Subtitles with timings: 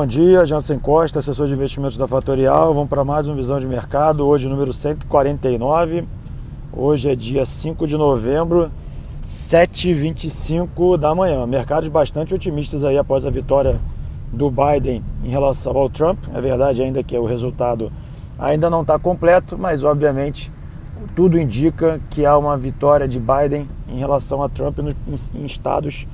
[0.00, 2.72] Bom dia, Jansen Costa, assessor de investimentos da Fatorial.
[2.72, 6.08] Vamos para mais uma visão de mercado, hoje número 149.
[6.72, 8.70] Hoje é dia 5 de novembro,
[9.26, 11.46] 7h25 da manhã.
[11.46, 13.78] Mercados bastante otimistas aí após a vitória
[14.32, 16.18] do Biden em relação ao Trump.
[16.32, 17.92] É verdade ainda que o resultado
[18.38, 20.50] ainda não está completo, mas obviamente
[21.14, 26.06] tudo indica que há uma vitória de Biden em relação a Trump em estados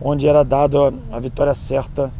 [0.00, 2.10] onde era dada a vitória certa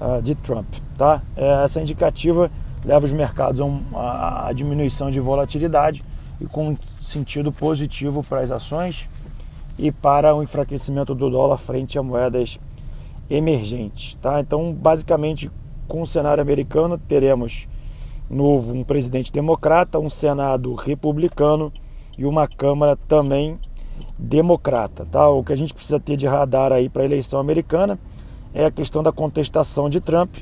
[0.00, 0.66] uh, de Trump.
[0.96, 1.22] Tá?
[1.36, 2.50] É, essa indicativa
[2.84, 6.02] leva os mercados a, um, a, diminuição de volatilidade
[6.40, 9.08] e com sentido positivo para as ações
[9.78, 12.58] e para o enfraquecimento do dólar frente a moedas
[13.28, 14.16] emergentes.
[14.16, 14.40] Tá?
[14.40, 15.50] Então, basicamente,
[15.86, 17.68] com o cenário americano, teremos
[18.28, 21.72] novo um presidente democrata, um senado republicano
[22.16, 23.58] e uma câmara também
[24.18, 25.28] democrata, tá?
[25.28, 27.98] O que a gente precisa ter de radar aí para a eleição americana
[28.54, 30.36] é a questão da contestação de Trump,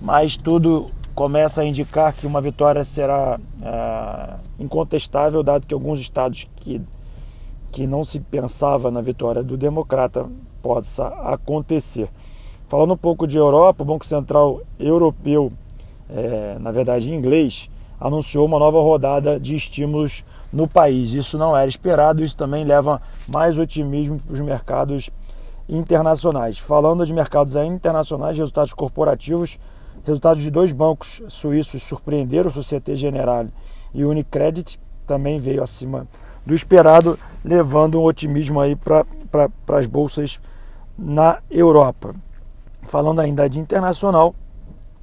[0.00, 6.48] mas tudo começa a indicar que uma vitória será é, incontestável, dado que alguns estados
[6.56, 6.80] que,
[7.70, 10.26] que não se pensava na vitória do democrata
[10.62, 12.08] possa acontecer.
[12.68, 15.52] Falando um pouco de Europa, o Banco Central Europeu,
[16.08, 21.12] é, na verdade em inglês, anunciou uma nova rodada de estímulos no país.
[21.12, 23.00] Isso não era esperado, isso também leva
[23.32, 25.10] mais otimismo para os mercados
[25.72, 26.58] internacionais.
[26.58, 29.58] Falando de mercados internacionais, resultados corporativos,
[30.04, 33.50] resultados de dois bancos suíços surpreenderam, Societe Generale
[33.94, 36.06] e Unicredit, também veio acima
[36.44, 39.06] do esperado, levando um otimismo aí para
[39.78, 40.40] as bolsas
[40.98, 42.14] na Europa.
[42.82, 44.34] Falando ainda de internacional,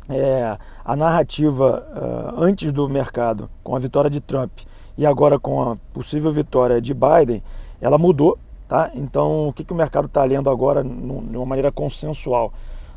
[0.09, 4.52] é, a narrativa uh, antes do mercado, com a vitória de Trump
[4.98, 7.44] e agora com a possível vitória de Biden,
[7.80, 8.38] ela mudou
[8.70, 8.92] Tá?
[8.94, 12.53] Então, o que, que o mercado está lendo agora de uma maneira consensual?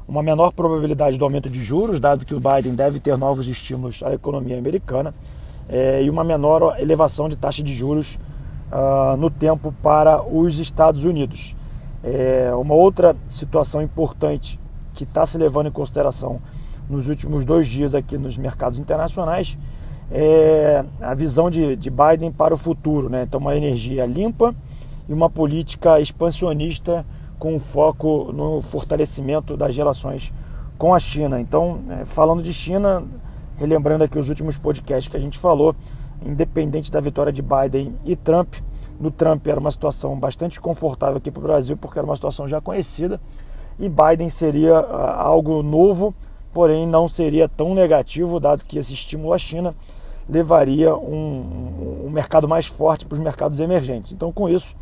[0.06, 4.02] Uma menor probabilidade do aumento de juros, dado que o Biden deve ter novos estímulos
[4.02, 5.14] à economia americana,
[5.70, 8.18] é, e uma menor elevação de taxa de juros
[8.70, 11.56] uh, no tempo para os Estados Unidos.
[12.04, 14.60] É, uma outra situação importante
[14.92, 16.38] que está se levando em consideração
[16.86, 19.56] nos últimos dois dias aqui nos mercados internacionais
[20.10, 23.08] é a visão de, de Biden para o futuro.
[23.08, 23.22] Né?
[23.22, 24.54] Então, uma energia limpa
[25.08, 27.04] e uma política expansionista
[27.38, 30.32] com foco no fortalecimento das relações
[30.78, 31.40] com a China.
[31.40, 33.04] Então, é, falando de China,
[33.56, 35.74] relembrando aqui os últimos podcasts que a gente falou,
[36.24, 38.54] independente da vitória de Biden e Trump,
[39.00, 42.46] no Trump era uma situação bastante confortável aqui para o Brasil, porque era uma situação
[42.46, 43.20] já conhecida,
[43.78, 46.14] e Biden seria uh, algo novo,
[46.52, 49.74] porém não seria tão negativo, dado que esse estímulo à China
[50.28, 54.12] levaria um, um mercado mais forte para os mercados emergentes.
[54.12, 54.76] Então, com isso,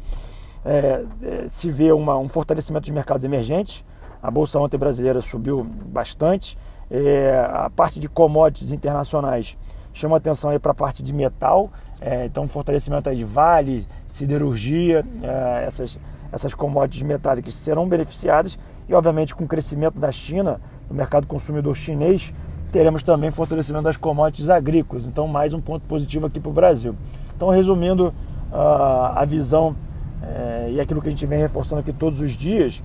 [0.65, 3.85] é, é, se vê uma, um fortalecimento dos mercados emergentes.
[4.23, 6.57] A Bolsa ontem brasileira subiu bastante.
[6.91, 9.57] É, a parte de commodities internacionais
[9.93, 11.71] chama atenção para a parte de metal.
[12.01, 15.99] É, então, fortalecimento aí de Vale, siderurgia, é, essas,
[16.33, 18.59] essas commodities metálicas serão beneficiadas.
[18.89, 22.35] E, obviamente, com o crescimento da China, no mercado consumidor chinês,
[22.73, 25.07] teremos também fortalecimento das commodities agrícolas.
[25.07, 26.95] Então, mais um ponto positivo aqui para o Brasil.
[27.35, 28.09] Então, resumindo
[28.53, 29.75] uh, a visão
[30.23, 32.83] é, e aquilo que a gente vem reforçando aqui todos os dias,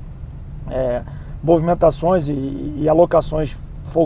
[0.69, 1.01] é,
[1.44, 3.57] movimentações e, e, alocações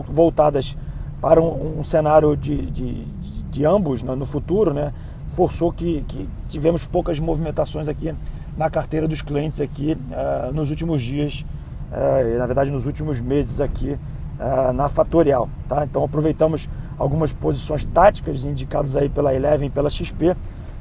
[0.09, 0.75] voltadas
[1.21, 3.05] para um, um cenário de, de,
[3.49, 4.93] de ambos no, no, futuro, né,
[5.29, 8.13] forçou que, que, tivemos poucas movimentações aqui
[8.57, 11.45] na carteira dos clientes aqui uh, nos últimos dias,
[11.91, 13.97] uh, na verdade nos últimos meses aqui
[14.39, 15.47] uh, na Fatorial.
[15.67, 15.85] Tá?
[15.85, 20.35] Então aproveitamos algumas posições táticas indicadas aí pela Eleven, pela XP,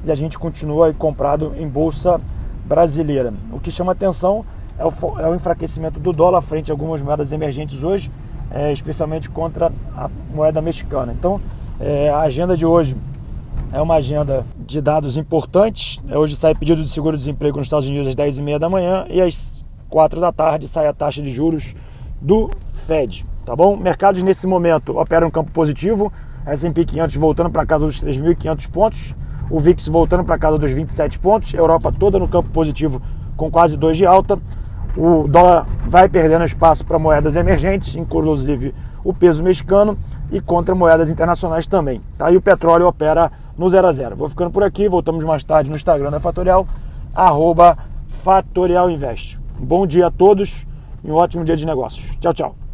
[0.05, 2.21] e a gente continua comprado em bolsa
[2.69, 3.33] brasileira.
[3.53, 4.45] O que chama atenção
[4.79, 8.11] é o, é o enfraquecimento do dólar frente a algumas moedas emergentes hoje,
[8.51, 11.13] é, especialmente contra a moeda mexicana.
[11.13, 11.41] Então,
[11.81, 12.97] é, a agenda de hoje
[13.73, 16.01] é uma agenda de dados importantes.
[16.09, 19.65] É, hoje sai pedido de seguro-desemprego nos Estados Unidos às 10h30 da manhã e às
[19.89, 21.75] 4 da tarde sai a taxa de juros
[22.21, 22.51] do
[22.87, 23.79] Fed tá bom?
[23.79, 26.13] Mercados nesse momento operam um campo positivo,
[26.45, 29.15] S&P 500 voltando para casa dos 3.500 pontos,
[29.51, 33.01] o VIX voltando para casa dos 27 pontos, Europa toda no campo positivo
[33.37, 34.39] com quase 2 de alta,
[34.97, 38.75] o dólar vai perdendo espaço para moedas emergentes, inclusive
[39.05, 39.97] o peso mexicano
[40.31, 42.01] e contra moedas internacionais também.
[42.17, 42.31] Tá?
[42.31, 44.17] E o petróleo opera no 0 a 0.
[44.17, 46.67] Vou ficando por aqui, voltamos mais tarde no Instagram da Fatorial,
[47.15, 47.79] arroba
[48.09, 49.39] Fatorial Invest.
[49.59, 50.67] Bom dia a todos
[51.03, 52.17] e um ótimo dia de negócios.
[52.19, 52.68] Tchau, tchau.